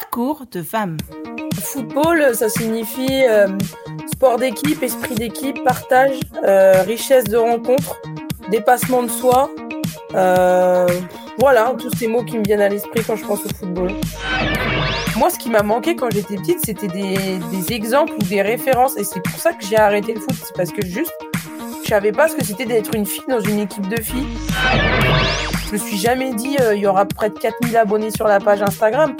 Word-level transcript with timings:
Parcours 0.00 0.44
de 0.50 0.62
femme. 0.62 0.96
Football, 1.60 2.34
ça 2.34 2.48
signifie 2.48 3.24
euh, 3.28 3.48
sport 4.10 4.38
d'équipe, 4.38 4.82
esprit 4.82 5.14
d'équipe, 5.14 5.62
partage, 5.62 6.18
euh, 6.42 6.82
richesse 6.82 7.24
de 7.24 7.36
rencontre, 7.36 8.00
dépassement 8.50 9.02
de 9.02 9.10
soi. 9.10 9.50
Euh, 10.14 10.86
voilà, 11.38 11.74
tous 11.78 11.90
ces 11.98 12.08
mots 12.08 12.24
qui 12.24 12.38
me 12.38 12.44
viennent 12.44 12.62
à 12.62 12.70
l'esprit 12.70 13.02
quand 13.06 13.16
je 13.16 13.26
pense 13.26 13.44
au 13.44 13.50
football. 13.50 13.92
Moi, 15.16 15.28
ce 15.28 15.38
qui 15.38 15.50
m'a 15.50 15.62
manqué 15.62 15.94
quand 15.96 16.10
j'étais 16.10 16.36
petite, 16.36 16.64
c'était 16.64 16.88
des, 16.88 17.38
des 17.52 17.72
exemples 17.74 18.14
ou 18.14 18.24
des 18.24 18.40
références. 18.40 18.96
Et 18.96 19.04
c'est 19.04 19.20
pour 19.20 19.38
ça 19.38 19.52
que 19.52 19.66
j'ai 19.66 19.76
arrêté 19.76 20.14
le 20.14 20.20
foot. 20.20 20.34
C'est 20.42 20.56
parce 20.56 20.72
que 20.72 20.84
juste, 20.84 21.12
je 21.84 21.90
savais 21.90 22.12
pas 22.12 22.28
ce 22.28 22.36
que 22.36 22.44
c'était 22.44 22.66
d'être 22.66 22.94
une 22.94 23.04
fille 23.04 23.24
dans 23.28 23.40
une 23.40 23.58
équipe 23.58 23.86
de 23.86 24.00
filles. 24.00 24.28
Je 25.66 25.72
me 25.72 25.78
suis 25.78 25.98
jamais 25.98 26.32
dit, 26.32 26.56
il 26.72 26.78
y 26.78 26.86
aura 26.86 27.04
près 27.04 27.28
de 27.28 27.38
4000 27.38 27.76
abonnés 27.76 28.10
sur 28.10 28.26
la 28.26 28.40
page 28.40 28.62
Instagram. 28.62 29.14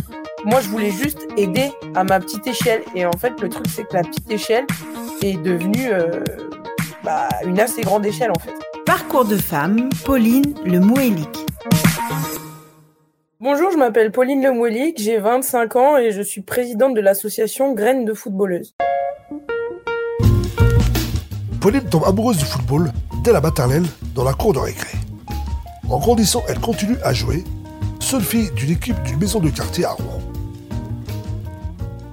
Moi, 0.47 0.61
je 0.63 0.69
voulais 0.69 0.91
juste 0.91 1.29
aider 1.37 1.71
à 1.95 2.03
ma 2.03 2.19
petite 2.19 2.47
échelle. 2.47 2.83
Et 2.95 3.05
en 3.05 3.12
fait, 3.12 3.39
le 3.43 3.51
truc, 3.51 3.67
c'est 3.69 3.85
que 3.85 3.95
la 3.95 4.03
petite 4.03 4.31
échelle 4.31 4.67
est 5.21 5.37
devenue 5.37 5.93
euh, 5.93 6.25
bah, 7.05 7.29
une 7.45 7.61
assez 7.61 7.83
grande 7.83 8.07
échelle, 8.07 8.31
en 8.31 8.39
fait. 8.39 8.55
Parcours 8.87 9.27
de 9.27 9.37
femme, 9.37 9.91
Pauline 10.05 10.55
Le 10.65 10.81
Mouélic. 10.81 11.29
Bonjour, 13.39 13.71
je 13.71 13.77
m'appelle 13.77 14.12
Pauline 14.12 14.43
Le 14.43 14.53
Mouélic, 14.53 14.98
j'ai 14.98 15.19
25 15.19 15.77
ans 15.77 15.97
et 15.98 16.11
je 16.11 16.23
suis 16.23 16.41
présidente 16.41 16.95
de 16.95 17.01
l'association 17.01 17.75
Graines 17.75 18.07
de 18.07 18.15
footballeuses. 18.15 18.75
Pauline 21.61 21.84
tombe 21.91 22.05
amoureuse 22.07 22.39
du 22.39 22.45
football 22.45 22.91
dès 23.23 23.33
la 23.33 23.43
maternelle 23.43 23.84
dans 24.15 24.25
la 24.25 24.33
cour 24.33 24.55
de 24.55 24.59
récré. 24.59 24.97
En 25.91 25.98
grandissant, 25.98 26.43
elle 26.48 26.61
continue 26.61 26.97
à 27.05 27.12
jouer, 27.12 27.45
seule 28.01 28.23
fille 28.23 28.51
d'une 28.53 28.70
équipe 28.70 29.01
d'une 29.03 29.19
maison 29.19 29.41
de 29.41 29.51
quartier 29.51 29.84
à 29.84 29.91
Rouen. 29.91 30.20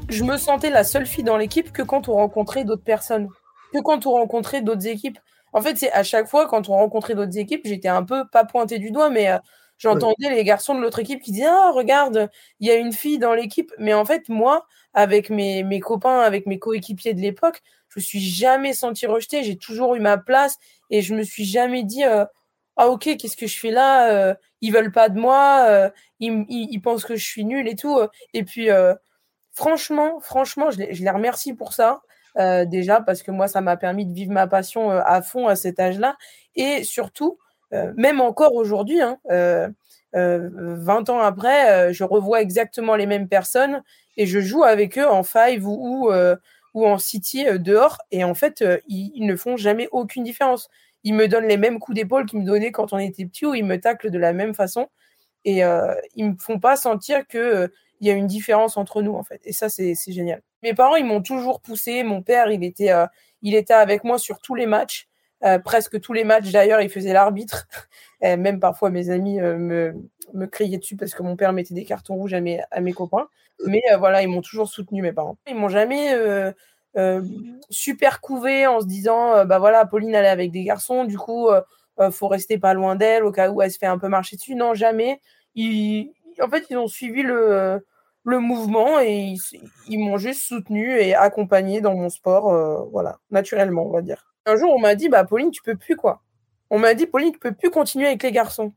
Je 0.10 0.24
me 0.24 0.38
sentais 0.38 0.70
la 0.70 0.86
seule 0.86 1.06
fille 1.06 1.24
dans 1.24 1.36
l'équipe 1.38 1.72
que 1.74 1.82
quand 1.82 2.08
on 2.08 2.14
rencontrait 2.14 2.64
d'autres 2.64 2.84
personnes, 2.84 3.28
que 3.74 3.80
quand 3.80 4.06
on 4.06 4.12
rencontrait 4.12 4.62
d'autres 4.62 4.88
équipes. 4.88 5.20
En 5.52 5.62
fait, 5.62 5.78
c'est 5.78 5.92
à 5.92 6.04
chaque 6.04 6.28
fois 6.28 6.48
quand 6.48 6.70
on 6.70 6.74
rencontrait 6.74 7.14
d'autres 7.14 7.38
équipes, 7.38 7.62
j'étais 7.66 7.90
un 7.90 8.04
peu 8.04 8.26
pas 8.28 8.46
pointée 8.46 8.80
du 8.80 8.92
doigt, 8.92 9.10
mais 9.10 9.30
euh, 9.30 9.38
j'entendais 9.78 10.30
les 10.30 10.44
garçons 10.46 10.76
de 10.76 10.80
l'autre 10.80 11.00
équipe 11.00 11.22
qui 11.22 11.32
disaient 11.32 11.48
ah 11.50 11.72
regarde, 11.74 12.30
il 12.62 12.68
y 12.68 12.72
a 12.72 12.76
une 12.76 12.94
fille 12.94 13.20
dans 13.20 13.34
l'équipe. 13.34 13.74
Mais 13.80 13.94
en 13.94 14.06
fait, 14.06 14.30
moi, 14.30 14.66
avec 14.94 15.30
mes, 15.30 15.64
mes 15.64 15.82
copains, 15.82 16.20
avec 16.20 16.46
mes 16.46 16.58
coéquipiers 16.58 17.14
de 17.14 17.22
l'époque, 17.22 17.62
je 17.90 18.00
me 18.00 18.04
suis 18.04 18.22
jamais 18.22 18.74
sentie 18.74 19.08
rejetée. 19.08 19.44
J'ai 19.44 19.58
toujours 19.58 19.96
eu 19.96 20.00
ma 20.00 20.18
place 20.18 20.58
et 20.90 21.02
je 21.02 21.16
me 21.16 21.24
suis 21.24 21.46
jamais 21.46 21.84
dit 21.84 22.06
euh, 22.06 22.24
ah 22.78 22.88
ok 22.88 23.18
qu'est-ce 23.18 23.38
que 23.38 23.48
je 23.48 23.60
fais 23.60 23.72
là 23.72 24.10
euh, 24.12 24.36
Ils 24.62 24.72
veulent 24.72 24.92
pas 24.92 25.10
de 25.10 25.20
moi, 25.20 25.92
ils, 26.22 26.46
ils, 26.50 26.70
ils, 26.72 26.82
pensent 26.82 27.04
que 27.04 27.18
je 27.18 27.26
suis 27.26 27.44
nulle 27.44 27.68
et 27.68 27.76
tout. 27.76 28.00
Et 28.34 28.44
puis 28.44 28.70
franchement, 29.58 30.20
franchement, 30.20 30.70
je 30.70 30.78
les, 30.78 31.10
remercie 31.10 31.54
pour 31.54 31.74
ça. 31.74 32.02
Euh, 32.38 32.66
déjà 32.66 33.02
parce 33.02 33.24
que 33.24 33.32
moi 33.32 33.48
ça 33.48 33.62
m'a 33.62 33.78
permis 33.78 34.06
de 34.06 34.14
vivre 34.14 34.32
ma 34.32 34.46
passion 34.46 34.92
euh, 34.92 35.02
à 35.04 35.24
fond 35.24 35.48
à 35.48 35.56
cet 35.56 35.80
âge-là. 35.80 36.16
Et 36.56 36.84
surtout 36.84 37.40
euh, 37.74 37.92
même 37.98 38.22
encore 38.22 38.54
aujourd'hui 38.54 39.02
hein, 39.02 39.18
20 40.14 41.10
ans 41.10 41.20
après 41.20 41.92
je 41.94 42.04
revois 42.04 42.42
exactement 42.42 42.96
les 42.96 43.08
mêmes 43.08 43.28
personnes 43.28 43.82
et 44.18 44.28
je 44.28 44.40
joue 44.40 44.64
avec 44.64 45.00
eux 45.00 45.08
en 45.08 45.24
five 45.24 45.68
ou, 45.68 46.12
en 46.76 46.98
city 47.00 47.46
dehors. 47.58 47.98
Et 48.12 48.24
en 48.24 48.36
fait 48.36 48.64
ils, 48.88 49.12
ils, 49.16 49.26
ne 49.26 49.36
font 49.36 49.58
jamais 49.58 49.88
aucune 49.92 50.24
différence. 50.24 50.70
Ils 51.04 51.16
me 51.16 51.28
donnent 51.28 51.48
les 51.48 51.58
mêmes 51.58 51.80
coups 51.80 51.96
d'épaule 51.96 52.28
qu'ils 52.28 52.40
me 52.40 52.46
donnaient 52.46 52.72
quand 52.72 52.94
on 52.94 53.00
était 53.00 53.26
petit 53.26 53.48
ou 53.48 53.56
ils 53.56 53.66
me 53.66 53.80
taclent 53.80 54.12
de 54.12 54.20
la 54.20 54.34
même 54.34 54.54
façon. 54.54 54.90
Et 55.44 55.62
ils 56.16 56.26
me 56.26 56.36
font 56.38 56.60
pas 56.60 56.76
sentir 56.76 57.26
que 57.28 57.72
il 58.00 58.08
y 58.08 58.12
a 58.12 58.14
une 58.14 58.28
différence 58.28 58.78
entre 58.78 59.02
nous 59.02 59.14
en 59.14 59.24
fait. 59.24 59.42
Et 59.46 59.54
ça 59.54 59.70
c'est 59.70 59.96
génial. 60.08 60.42
Mes 60.64 60.74
parents 60.74 60.96
ils 60.96 61.06
m'ont 61.06 61.22
toujours 61.22 61.62
poussé. 61.62 62.04
Mon 62.04 62.22
père 62.22 62.52
il 62.52 62.64
était 62.64 62.92
euh, 62.92 63.06
il 63.42 63.56
était 63.56 63.74
avec 63.74 64.04
moi 64.04 64.18
sur 64.18 64.40
tous 64.40 64.56
les 64.56 64.66
matchs 64.66 65.08
euh, 65.44 65.60
presque 65.60 66.00
tous 66.02 66.14
les 66.14 66.24
matchs. 66.24 66.52
D'ailleurs 66.52 66.82
il 66.82 66.90
faisait 66.90 67.14
l'arbitre. 67.14 67.68
Même 68.22 68.60
parfois 68.60 68.90
mes 68.90 69.10
amis 69.10 69.40
euh, 69.40 69.58
me, 69.58 69.96
me 70.34 70.46
criaient 70.48 70.78
dessus 70.78 70.96
parce 70.96 71.14
que 71.14 71.24
mon 71.24 71.36
père 71.36 71.54
mettait 71.54 71.74
des 71.74 71.86
cartons 71.86 72.16
rouges 72.16 72.34
à 72.34 72.42
mes 72.42 72.62
à 72.72 72.82
mes 72.82 72.94
copains. 72.94 73.28
Mais 73.66 73.82
voilà 73.98 74.22
ils 74.22 74.28
m'ont 74.28 74.42
toujours 74.42 74.68
soutenu 74.68 75.02
mes 75.02 75.14
parents. 75.14 75.38
Ils 75.48 75.56
m'ont 75.56 75.70
jamais 75.70 76.14
super 77.70 78.22
couvé 78.22 78.68
en 78.68 78.82
se 78.82 78.86
disant 78.86 79.46
bah 79.46 79.60
voilà 79.60 79.86
Pauline 79.86 80.14
elle 80.14 80.26
est 80.26 80.30
avec 80.30 80.52
des 80.52 80.64
garçons. 80.64 81.06
Du 81.06 81.18
coup 81.18 81.50
faut 82.12 82.28
rester 82.28 82.60
pas 82.60 82.76
loin 82.76 82.96
d'elle 82.96 83.24
au 83.24 83.32
cas 83.32 83.50
où 83.50 83.62
elle 83.62 83.72
se 83.72 83.80
fait 83.80 83.88
un 83.88 83.98
peu 83.98 84.08
marcher 84.08 84.36
dessus. 84.36 84.54
Non 84.54 84.76
jamais. 84.76 85.20
Ils, 85.60 86.14
en 86.42 86.50
fait, 86.50 86.66
ils 86.70 86.78
ont 86.78 86.88
suivi 86.88 87.24
le, 87.24 87.82
mouvement 88.26 89.00
et 89.00 89.36
ils, 89.88 90.00
m'ont 90.00 90.18
juste 90.18 90.42
soutenu 90.44 91.00
et 91.00 91.16
accompagné 91.16 91.82
dans 91.82 91.96
mon 91.96 92.10
sport, 92.10 92.54
euh, 92.54 92.84
voilà, 92.92 93.20
naturellement, 93.32 93.86
on 93.86 93.92
va 93.92 94.02
dire. 94.02 94.34
Un 94.46 94.56
jour, 94.58 94.74
on 94.74 94.80
m'a 94.80 94.96
dit, 94.96 95.10
bah, 95.10 95.24
Pauline, 95.24 95.52
tu 95.52 95.62
peux 95.62 95.76
plus, 95.76 95.96
quoi. 95.96 96.22
On 96.70 96.80
m'a 96.80 96.94
dit, 96.94 97.06
Pauline, 97.06 97.32
tu 97.32 97.40
peux 97.40 97.54
plus 97.54 97.70
continuer 97.70 98.08
avec 98.08 98.24
les 98.24 98.32
garçons. 98.32 98.74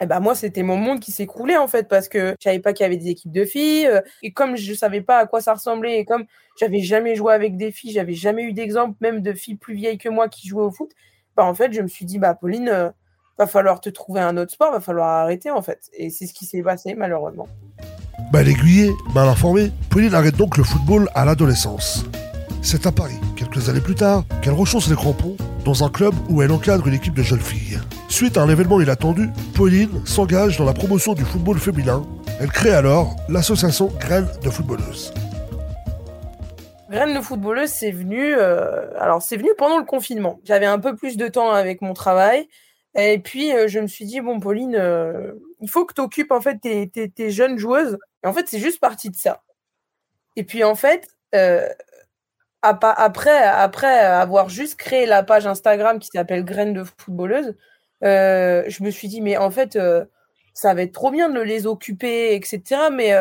Et 0.00 0.06
bah, 0.06 0.20
moi, 0.20 0.34
c'était 0.34 0.62
mon 0.62 0.76
monde 0.76 1.00
qui 1.00 1.12
s'écroulait, 1.12 1.56
en 1.56 1.68
fait, 1.68 1.88
parce 1.88 2.08
que 2.08 2.34
je 2.40 2.44
savais 2.44 2.58
pas 2.58 2.72
qu'il 2.72 2.84
y 2.84 2.86
avait 2.86 2.96
des 2.96 3.10
équipes 3.10 3.32
de 3.32 3.44
filles. 3.44 3.86
Euh, 3.86 4.00
et 4.22 4.32
comme 4.32 4.56
je 4.56 4.74
savais 4.74 5.00
pas 5.00 5.18
à 5.18 5.26
quoi 5.26 5.40
ça 5.40 5.54
ressemblait, 5.54 5.98
et 6.00 6.04
comme 6.04 6.24
j'avais 6.58 6.80
jamais 6.80 7.14
joué 7.14 7.32
avec 7.32 7.56
des 7.56 7.70
filles, 7.70 7.92
j'avais 7.92 8.14
jamais 8.14 8.42
eu 8.42 8.52
d'exemple, 8.52 8.96
même 9.00 9.20
de 9.20 9.32
filles 9.32 9.56
plus 9.56 9.74
vieilles 9.74 9.98
que 9.98 10.08
moi 10.08 10.28
qui 10.28 10.48
jouaient 10.48 10.64
au 10.64 10.70
foot, 10.70 10.90
bah, 11.36 11.44
en 11.44 11.54
fait, 11.54 11.72
je 11.72 11.80
me 11.80 11.88
suis 11.88 12.04
dit, 12.04 12.18
bah, 12.18 12.34
Pauline, 12.34 12.68
euh, 12.68 12.90
va 13.38 13.46
falloir 13.46 13.80
te 13.80 13.88
trouver 13.88 14.20
un 14.20 14.36
autre 14.36 14.52
sport, 14.52 14.72
va 14.72 14.80
falloir 14.80 15.08
arrêter 15.08 15.50
en 15.50 15.62
fait. 15.62 15.90
Et 15.92 16.10
c'est 16.10 16.26
ce 16.26 16.34
qui 16.34 16.46
s'est 16.46 16.62
passé 16.62 16.94
malheureusement. 16.94 17.48
Mal 18.32 18.48
aiguillée, 18.48 18.92
mal 19.14 19.28
informée, 19.28 19.70
Pauline 19.90 20.14
arrête 20.14 20.36
donc 20.36 20.56
le 20.56 20.64
football 20.64 21.08
à 21.14 21.24
l'adolescence. 21.24 22.04
C'est 22.62 22.86
à 22.86 22.92
Paris, 22.92 23.18
quelques 23.36 23.68
années 23.68 23.80
plus 23.80 23.94
tard, 23.94 24.24
qu'elle 24.40 24.54
rechausse 24.54 24.88
les 24.88 24.96
crampons 24.96 25.36
dans 25.64 25.84
un 25.84 25.90
club 25.90 26.14
où 26.30 26.40
elle 26.42 26.50
encadre 26.50 26.86
une 26.86 26.94
équipe 26.94 27.14
de 27.14 27.22
jeunes 27.22 27.40
filles. 27.40 27.78
Suite 28.08 28.36
à 28.36 28.42
un 28.42 28.48
événement 28.48 28.80
inattendu, 28.80 29.28
Pauline 29.54 30.04
s'engage 30.06 30.56
dans 30.56 30.64
la 30.64 30.72
promotion 30.72 31.14
du 31.14 31.24
football 31.24 31.58
féminin. 31.58 32.02
Elle 32.40 32.50
crée 32.50 32.72
alors 32.72 33.16
l'association 33.28 33.92
Graines 34.00 34.28
de 34.42 34.50
footballeuses. 34.50 35.12
Graines 36.90 37.14
de 37.14 37.20
footballeuse, 37.20 37.70
c'est 37.70 37.90
venu, 37.90 38.34
euh, 38.36 38.86
alors 38.98 39.20
c'est 39.20 39.36
venu 39.36 39.50
pendant 39.58 39.78
le 39.78 39.84
confinement. 39.84 40.38
J'avais 40.44 40.66
un 40.66 40.78
peu 40.78 40.94
plus 40.94 41.16
de 41.16 41.28
temps 41.28 41.50
avec 41.50 41.82
mon 41.82 41.92
travail. 41.92 42.48
Et 42.96 43.18
puis, 43.18 43.52
euh, 43.52 43.66
je 43.68 43.80
me 43.80 43.86
suis 43.86 44.04
dit, 44.04 44.20
bon, 44.20 44.38
Pauline, 44.38 44.76
euh, 44.76 45.32
il 45.60 45.68
faut 45.68 45.84
que 45.84 45.94
tu 45.94 46.00
occupes 46.00 46.30
en 46.30 46.40
fait 46.40 46.58
tes, 46.60 47.30
jeunes 47.30 47.58
joueuses. 47.58 47.98
Et 48.22 48.26
en 48.26 48.32
fait, 48.32 48.48
c'est 48.48 48.60
juste 48.60 48.80
parti 48.80 49.10
de 49.10 49.16
ça. 49.16 49.42
Et 50.36 50.44
puis, 50.44 50.64
en 50.64 50.74
fait, 50.74 51.08
euh, 51.34 51.68
après, 52.62 53.36
après 53.36 53.98
avoir 53.98 54.48
juste 54.48 54.76
créé 54.76 55.06
la 55.06 55.22
page 55.22 55.46
Instagram 55.46 55.98
qui 55.98 56.08
s'appelle 56.12 56.44
Graines 56.44 56.72
de 56.72 56.84
footballeuse, 56.84 57.56
je 58.02 58.82
me 58.82 58.90
suis 58.90 59.08
dit, 59.08 59.20
mais 59.20 59.36
en 59.36 59.50
fait, 59.50 59.78
ça 60.54 60.74
va 60.74 60.82
être 60.82 60.92
trop 60.92 61.10
bien 61.10 61.28
de 61.30 61.40
les 61.40 61.66
occuper, 61.66 62.34
etc. 62.34 62.90
Mais 62.92 63.12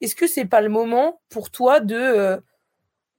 est-ce 0.00 0.14
que 0.14 0.26
c'est 0.28 0.44
pas 0.44 0.60
le 0.60 0.68
moment 0.68 1.20
pour 1.30 1.50
toi 1.50 1.80
de, 1.80 2.40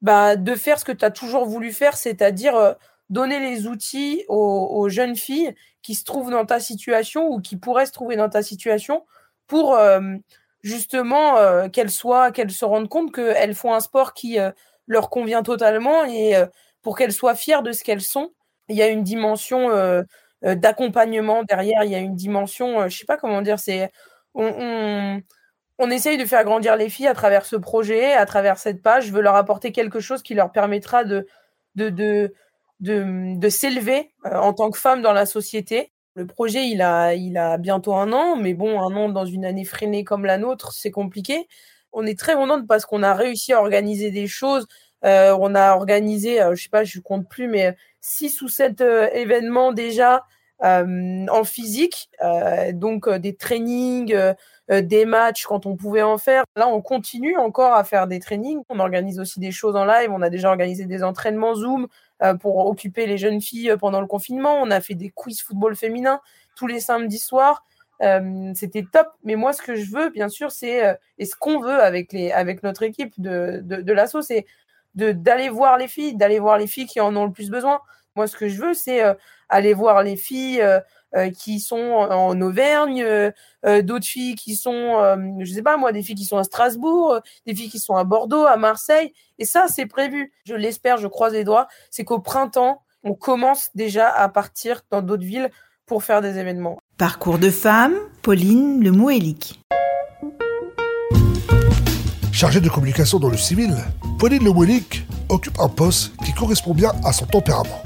bah, 0.02 0.36
de 0.38 0.56
faire 0.56 0.80
ce 0.80 0.86
que 0.86 0.92
tu 0.94 1.04
as 1.04 1.12
toujours 1.12 1.46
voulu 1.46 1.74
faire, 1.74 1.98
c'est-à-dire 1.98 2.76
donner 3.10 3.40
les 3.40 3.68
outils 3.68 4.26
aux, 4.28 4.90
jeunes 4.90 5.16
filles 5.16 5.54
qui 5.82 5.96
se 5.96 6.04
trouvent 6.04 6.32
dans 6.32 6.46
ta 6.46 6.60
situation 6.60 7.28
ou 7.28 7.42
qui 7.42 7.58
pourraient 7.58 7.86
se 7.86 7.92
trouver 7.92 8.16
dans 8.16 8.30
ta 8.30 8.42
situation 8.42 9.06
pour 9.48 9.76
euh, 9.76 10.00
justement 10.62 11.38
euh, 11.38 11.68
qu'elles 11.70 11.92
soient, 11.92 12.32
qu'elles 12.32 12.52
se 12.52 12.66
rendent 12.66 12.90
compte 12.90 13.14
qu'elles 13.14 13.56
font 13.56 13.74
un 13.74 13.82
sport 13.82 14.14
qui 14.14 14.40
euh, 14.40 14.52
leur 14.88 15.10
convient 15.10 15.44
totalement 15.44 16.06
et 16.06 16.34
pour 16.82 16.98
qu'elles 16.98 17.14
soient 17.14 17.36
fières 17.36 17.64
de 17.64 17.72
ce 17.72 17.84
qu'elles 17.84 18.02
sont. 18.02 18.34
Il 18.68 18.76
y 18.76 18.82
a 18.82 18.88
une 18.88 19.04
dimension 19.04 19.70
d'accompagnement 20.42 21.44
derrière, 21.44 21.86
il 21.86 21.92
y 21.92 21.96
a 21.96 22.00
une 22.00 22.16
dimension, 22.16 22.90
je 22.90 22.98
sais 22.98 23.06
pas 23.06 23.16
comment 23.16 23.42
dire, 23.42 23.60
c'est 23.60 23.90
on, 24.34 25.22
on, 25.78 25.90
essaye 25.90 26.18
de 26.18 26.26
faire 26.26 26.44
grandir 26.44 26.76
les 26.76 26.90
filles 26.90 27.08
à 27.08 27.14
travers 27.14 27.46
ce 27.46 27.56
projet, 27.56 28.12
à 28.14 28.26
travers 28.26 28.58
cette 28.58 28.82
page. 28.82 29.06
Je 29.06 29.14
veux 29.14 29.22
leur 29.22 29.36
apporter 29.36 29.72
quelque 29.72 30.02
chose 30.02 30.22
qui 30.22 30.34
leur 30.34 30.52
permettra 30.52 31.06
de 31.06 31.26
de, 32.84 33.50
s'élever 33.50 34.12
euh, 34.26 34.36
en 34.36 34.54
tant 34.54 34.70
que 34.70 34.78
femme 34.78 35.02
dans 35.02 35.14
la 35.14 35.26
société. 35.26 35.92
Le 36.16 36.28
projet, 36.28 36.68
il 36.68 36.82
a, 36.82 37.16
il 37.16 37.38
a 37.38 37.58
bientôt 37.58 37.96
un 37.96 38.12
an, 38.14 38.36
mais 38.36 38.54
bon, 38.54 38.80
un 38.80 38.96
an 38.96 39.10
dans 39.10 39.26
une 39.26 39.46
année 39.46 39.66
freinée 39.66 40.04
comme 40.04 40.26
la 40.26 40.38
nôtre, 40.38 40.72
c'est 40.74 40.92
compliqué. 40.92 41.48
On 41.92 42.06
est 42.06 42.18
très 42.18 42.36
contente 42.36 42.68
parce 42.68 42.86
qu'on 42.86 43.04
a 43.04 43.14
réussi 43.14 43.54
à 43.54 43.62
organiser 43.62 44.12
des 44.12 44.28
choses. 44.28 44.68
Euh, 45.06 45.36
on 45.40 45.56
a 45.56 45.76
organisé, 45.76 46.42
euh, 46.42 46.56
je 46.56 46.64
sais 46.64 46.70
pas, 46.70 46.84
je 46.84 47.00
compte 47.00 47.28
plus, 47.28 47.48
mais 47.48 47.76
six 48.02 48.42
ou 48.42 48.48
sept 48.48 48.82
événements 48.82 49.72
déjà 49.72 50.24
en 50.64 51.44
physique, 51.44 52.10
euh, 52.24 52.72
donc 52.72 53.10
des 53.10 53.36
trainings, 53.36 54.16
des 54.70 55.06
matchs 55.06 55.46
quand 55.46 55.66
on 55.66 55.76
pouvait 55.76 56.02
en 56.02 56.18
faire. 56.18 56.46
Là, 56.56 56.70
on 56.70 56.82
continue 56.82 57.38
encore 57.38 57.74
à 57.74 57.84
faire 57.84 58.08
des 58.08 58.20
trainings. 58.20 58.62
On 58.70 58.80
organise 58.80 59.20
aussi 59.20 59.40
des 59.40 59.52
choses 59.52 59.76
en 59.76 59.84
live. 59.84 60.10
On 60.12 60.22
a 60.22 60.30
déjà 60.30 60.50
organisé 60.50 60.86
des 60.86 61.04
entraînements 61.04 61.54
Zoom 61.54 61.88
euh, 62.22 62.34
pour 62.36 62.66
occuper 62.66 63.06
les 63.06 63.18
jeunes 63.18 63.42
filles 63.42 63.72
euh, 63.72 63.78
pendant 63.78 64.00
le 64.00 64.08
confinement. 64.08 64.56
On 64.62 64.72
a 64.72 64.80
fait 64.80 64.96
des 64.96 65.10
quiz 65.10 65.42
football 65.42 65.76
féminin 65.76 66.22
tous 66.56 66.68
les 66.68 66.80
samedis 66.80 67.20
soirs. 67.20 67.66
c'était 68.56 68.86
top. 68.90 69.08
Mais 69.24 69.36
moi, 69.36 69.52
ce 69.52 69.62
que 69.62 69.76
je 69.76 69.92
veux, 69.92 70.10
bien 70.12 70.30
sûr, 70.30 70.52
c'est 70.52 70.98
et 71.18 71.26
ce 71.26 71.36
qu'on 71.36 71.60
veut 71.60 71.82
avec 71.82 72.14
les 72.14 72.32
avec 72.32 72.64
notre 72.64 72.84
équipe 72.84 73.14
de 73.18 73.62
de, 73.64 73.82
de 73.82 73.96
c'est 74.22 74.46
de 74.96 75.12
d'aller 75.12 75.50
voir 75.50 75.78
les 75.78 75.88
filles, 75.88 76.16
d'aller 76.16 76.40
voir 76.40 76.58
les 76.58 76.68
filles 76.68 76.86
qui 76.86 77.02
en 77.02 77.16
ont 77.16 77.26
le 77.26 77.32
plus 77.32 77.50
besoin. 77.50 77.80
Moi, 78.16 78.28
ce 78.28 78.36
que 78.38 78.48
je 78.48 78.62
veux, 78.62 78.74
c'est 78.74 79.02
aller 79.54 79.74
voir 79.74 80.04
les 80.04 80.16
filles 80.16 80.64
qui 81.38 81.60
sont 81.60 81.76
en 81.78 82.40
Auvergne, 82.42 83.06
d'autres 83.64 84.06
filles 84.06 84.36
qui 84.36 84.56
sont, 84.56 84.98
je 85.40 85.54
sais 85.54 85.62
pas 85.62 85.78
moi, 85.78 85.92
des 85.92 86.02
filles 86.02 86.16
qui 86.16 86.26
sont 86.26 86.38
à 86.38 86.44
Strasbourg, 86.44 87.20
des 87.46 87.54
filles 87.54 87.70
qui 87.70 87.80
sont 87.80 87.96
à 87.96 88.04
Bordeaux, 88.04 88.46
à 88.46 88.58
Marseille. 88.58 89.14
Et 89.38 89.46
ça, 89.46 89.66
c'est 89.68 89.86
prévu. 89.86 90.32
Je 90.46 90.56
l'espère, 90.56 90.98
je 90.98 91.08
croise 91.08 91.34
les 91.34 91.44
doigts. 91.44 91.68
C'est 91.92 92.04
qu'au 92.04 92.20
printemps, 92.20 92.82
on 93.04 93.14
commence 93.14 93.70
déjà 93.76 94.10
à 94.10 94.28
partir 94.30 94.82
dans 94.90 95.02
d'autres 95.02 95.26
villes 95.26 95.52
pour 95.86 96.04
faire 96.04 96.22
des 96.22 96.40
événements. 96.40 96.80
Parcours 96.98 97.38
de 97.38 97.50
femme, 97.50 97.94
Pauline 98.22 98.84
Le 98.84 98.92
Chargée 102.32 102.62
de 102.62 102.70
communication 102.70 103.20
dans 103.20 103.30
le 103.30 103.38
civil, 103.38 103.76
Pauline 104.18 104.44
Le 104.44 104.52
occupe 105.30 105.60
un 105.60 105.70
poste 105.70 106.14
qui 106.26 106.34
correspond 106.34 106.74
bien 106.74 106.92
à 107.04 107.14
son 107.14 107.26
tempérament. 107.26 107.84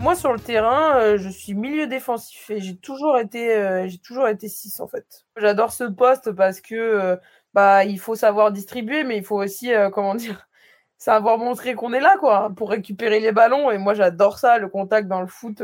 Moi, 0.00 0.14
sur 0.14 0.32
le 0.32 0.40
terrain, 0.40 0.96
euh, 0.96 1.18
je 1.18 1.28
suis 1.28 1.52
milieu 1.52 1.86
défensif 1.86 2.48
et 2.48 2.58
j'ai 2.58 2.74
toujours 2.74 3.18
été, 3.18 3.54
euh, 3.54 3.86
j'ai 3.86 3.98
toujours 3.98 4.28
été 4.28 4.48
6 4.48 4.80
en 4.80 4.88
fait. 4.88 5.26
J'adore 5.36 5.74
ce 5.74 5.84
poste 5.84 6.32
parce 6.32 6.62
que 6.62 6.74
euh, 6.74 7.16
bah 7.52 7.84
il 7.84 7.98
faut 7.98 8.14
savoir 8.14 8.50
distribuer, 8.50 9.04
mais 9.04 9.18
il 9.18 9.24
faut 9.24 9.36
aussi 9.36 9.70
comment 9.92 10.14
dire, 10.14 10.48
savoir 10.98 11.36
montrer 11.36 11.74
qu'on 11.74 11.92
est 11.92 12.00
là 12.00 12.16
quoi, 12.18 12.50
pour 12.56 12.70
récupérer 12.70 13.20
les 13.20 13.30
ballons. 13.30 13.70
Et 13.70 13.76
moi, 13.76 13.92
j'adore 13.92 14.38
ça, 14.38 14.56
le 14.56 14.68
contact 14.68 15.06
dans 15.06 15.20
le 15.20 15.26
foot, 15.26 15.62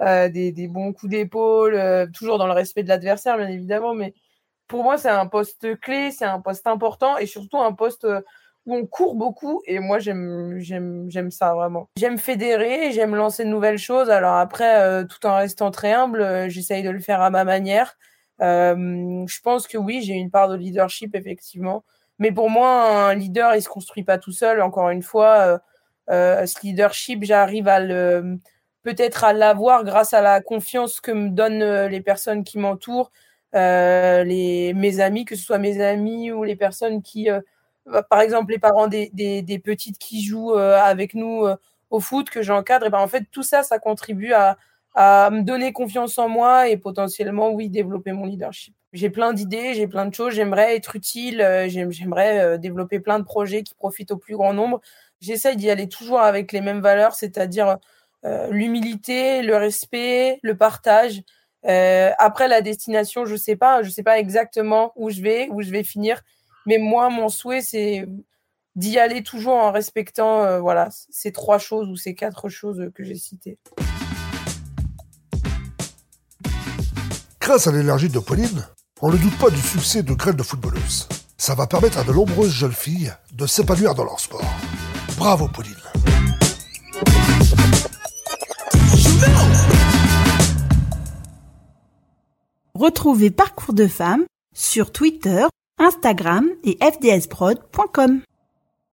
des, 0.00 0.52
des, 0.52 0.68
bons 0.68 0.94
coups 0.94 1.10
d'épaule, 1.10 2.10
toujours 2.14 2.38
dans 2.38 2.46
le 2.46 2.54
respect 2.54 2.84
de 2.84 2.88
l'adversaire 2.88 3.36
bien 3.36 3.48
évidemment, 3.48 3.92
mais 3.94 4.14
pour 4.66 4.82
moi, 4.82 4.96
c'est 4.96 5.10
un 5.10 5.26
poste 5.26 5.78
clé, 5.80 6.10
c'est 6.10 6.24
un 6.24 6.40
poste 6.40 6.66
important 6.66 7.18
et 7.18 7.26
surtout 7.26 7.58
un 7.58 7.74
poste 7.74 8.06
on 8.68 8.86
court 8.86 9.14
beaucoup 9.14 9.62
et 9.66 9.78
moi 9.78 9.98
j'aime 9.98 10.58
j'aime 10.58 11.06
j'aime 11.08 11.30
ça 11.30 11.54
vraiment. 11.54 11.88
J'aime 11.96 12.18
fédérer, 12.18 12.92
j'aime 12.92 13.14
lancer 13.14 13.44
de 13.44 13.48
nouvelles 13.48 13.78
choses. 13.78 14.10
Alors 14.10 14.34
après, 14.34 14.80
euh, 14.80 15.04
tout 15.04 15.26
en 15.26 15.36
restant 15.36 15.70
très 15.70 15.92
humble, 15.92 16.20
euh, 16.20 16.48
j'essaye 16.48 16.82
de 16.82 16.90
le 16.90 17.00
faire 17.00 17.20
à 17.20 17.30
ma 17.30 17.44
manière. 17.44 17.96
Euh, 18.40 19.24
je 19.26 19.40
pense 19.40 19.66
que 19.66 19.78
oui, 19.78 20.02
j'ai 20.02 20.14
une 20.14 20.30
part 20.30 20.48
de 20.48 20.56
leadership 20.56 21.14
effectivement, 21.14 21.84
mais 22.18 22.30
pour 22.30 22.50
moi, 22.50 23.08
un 23.08 23.14
leader 23.14 23.54
il 23.54 23.62
se 23.62 23.68
construit 23.68 24.04
pas 24.04 24.18
tout 24.18 24.32
seul. 24.32 24.60
Encore 24.60 24.90
une 24.90 25.02
fois, 25.02 25.60
ce 26.08 26.62
leadership, 26.62 27.24
j'arrive 27.24 27.68
à 27.68 27.80
le 27.80 28.38
peut-être 28.84 29.24
à 29.24 29.32
l'avoir 29.32 29.84
grâce 29.84 30.14
à 30.14 30.20
la 30.20 30.40
confiance 30.40 31.00
que 31.00 31.10
me 31.10 31.30
donnent 31.30 31.86
les 31.86 32.00
personnes 32.00 32.44
qui 32.44 32.58
m'entourent, 32.58 33.10
les 33.52 34.72
mes 34.74 35.00
amis, 35.00 35.24
que 35.24 35.36
ce 35.36 35.44
soit 35.44 35.58
mes 35.58 35.80
amis 35.82 36.30
ou 36.30 36.44
les 36.44 36.56
personnes 36.56 37.02
qui 37.02 37.28
par 38.08 38.20
exemple 38.20 38.52
les 38.52 38.58
parents 38.58 38.88
des, 38.88 39.10
des, 39.12 39.58
petites 39.58 39.98
qui 39.98 40.22
jouent 40.22 40.54
euh, 40.54 40.78
avec 40.78 41.14
nous 41.14 41.44
euh, 41.44 41.56
au 41.90 42.00
foot 42.00 42.30
que 42.30 42.42
j'encadre, 42.42 42.86
et 42.86 42.90
ben 42.90 42.98
en 42.98 43.08
fait 43.08 43.24
tout 43.30 43.42
ça, 43.42 43.62
ça 43.62 43.78
contribue 43.78 44.32
à, 44.32 44.58
à 44.94 45.30
me 45.30 45.42
donner 45.42 45.72
confiance 45.72 46.18
en 46.18 46.28
moi 46.28 46.68
et 46.68 46.76
potentiellement 46.76 47.50
oui 47.50 47.68
développer 47.68 48.12
mon 48.12 48.26
leadership. 48.26 48.74
J'ai 48.92 49.10
plein 49.10 49.32
d'idées, 49.32 49.74
j'ai 49.74 49.86
plein 49.86 50.06
de 50.06 50.14
choses, 50.14 50.34
j'aimerais 50.34 50.76
être 50.76 50.96
utile, 50.96 51.40
euh, 51.40 51.68
j'aimerais 51.68 52.58
développer 52.58 53.00
plein 53.00 53.18
de 53.18 53.24
projets 53.24 53.62
qui 53.62 53.74
profitent 53.74 54.12
au 54.12 54.16
plus 54.16 54.36
grand 54.36 54.52
nombre. 54.52 54.80
J'essaye 55.20 55.56
d'y 55.56 55.70
aller 55.70 55.88
toujours 55.88 56.20
avec 56.20 56.52
les 56.52 56.60
mêmes 56.60 56.80
valeurs, 56.80 57.14
c'est-à-dire 57.14 57.78
l'humilité, 58.50 59.42
le 59.42 59.56
respect, 59.56 60.38
le 60.42 60.56
partage. 60.56 61.22
après 61.64 62.48
la 62.48 62.60
destination, 62.62 63.24
je 63.24 63.36
sais 63.36 63.56
pas, 63.56 63.82
je 63.82 63.90
sais 63.90 64.02
pas 64.02 64.18
exactement 64.18 64.92
où 64.96 65.10
je 65.10 65.20
vais, 65.22 65.48
où 65.50 65.62
je 65.62 65.70
vais 65.70 65.82
finir, 65.82 66.22
mais 66.66 66.78
moi, 66.78 67.10
mon 67.10 67.28
souhait, 67.28 67.62
c'est 67.62 68.06
d'y 68.76 68.98
aller 68.98 69.22
toujours 69.22 69.54
en 69.54 69.72
respectant 69.72 70.44
euh, 70.44 70.60
voilà, 70.60 70.88
ces 71.10 71.32
trois 71.32 71.58
choses 71.58 71.88
ou 71.88 71.96
ces 71.96 72.14
quatre 72.14 72.48
choses 72.48 72.90
que 72.94 73.02
j'ai 73.02 73.16
citées. 73.16 73.58
Grâce 77.40 77.66
à 77.66 77.72
l'énergie 77.72 78.08
de 78.08 78.18
Pauline, 78.18 78.66
on 79.00 79.10
ne 79.10 79.16
doute 79.16 79.36
pas 79.38 79.50
du 79.50 79.60
succès 79.60 80.02
de 80.02 80.12
Grêle 80.12 80.36
de 80.36 80.42
footballeuse. 80.42 81.08
Ça 81.36 81.54
va 81.54 81.66
permettre 81.66 81.98
à 81.98 82.04
de 82.04 82.12
nombreuses 82.12 82.52
jeunes 82.52 82.72
filles 82.72 83.12
de 83.32 83.46
s'épanouir 83.46 83.94
dans 83.94 84.04
leur 84.04 84.20
sport. 84.20 84.44
Bravo 85.16 85.48
Pauline. 85.48 85.74
Retrouvez 92.74 93.30
Parcours 93.30 93.74
de 93.74 93.88
femmes 93.88 94.24
sur 94.54 94.92
Twitter 94.92 95.46
Instagram 95.78 96.50
et 96.64 96.76
fdsprod.com. 96.80 98.22